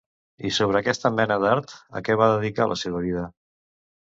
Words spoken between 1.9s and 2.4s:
a què va